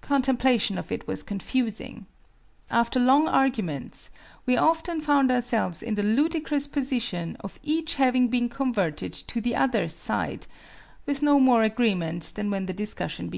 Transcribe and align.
Contemplation 0.00 0.76
of 0.76 0.90
it 0.90 1.06
was 1.06 1.22
confusing. 1.22 2.06
After 2.68 2.98
long 2.98 3.28
arguments 3.28 4.10
we 4.44 4.56
often 4.56 5.00
found 5.00 5.30
ourselves 5.30 5.84
in 5.84 5.94
the 5.94 6.02
ludicrous 6.02 6.66
position 6.66 7.36
of 7.44 7.60
each 7.62 7.94
having 7.94 8.26
been 8.26 8.48
converted 8.48 9.12
to 9.12 9.40
the 9.40 9.54
other's 9.54 9.94
side, 9.94 10.48
with 11.06 11.22
no 11.22 11.38
more 11.38 11.62
agreement 11.62 12.32
than 12.34 12.50
when 12.50 12.66
the 12.66 12.72
discussion 12.72 13.28
began. 13.28 13.36